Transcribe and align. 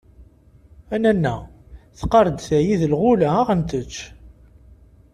A 0.93 0.97
nanna... 1.01 1.35
teqqar-d 1.99 2.37
tayi 2.47 2.75
d 2.81 2.83
lɣula 2.91 3.29
ad 3.39 3.45
ɣen-tečč! 3.47 3.95